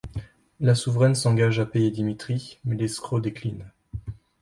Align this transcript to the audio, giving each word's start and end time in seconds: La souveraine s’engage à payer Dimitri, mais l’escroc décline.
La 0.59 0.73
souveraine 0.73 1.13
s’engage 1.13 1.59
à 1.59 1.67
payer 1.67 1.91
Dimitri, 1.91 2.57
mais 2.65 2.75
l’escroc 2.75 3.19
décline. 3.21 3.71